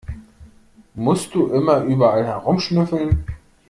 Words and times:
Musst 0.95 1.35
du 1.35 1.45
immer 1.51 1.81
überall 1.83 2.25
herumschnüffeln? 2.25 3.23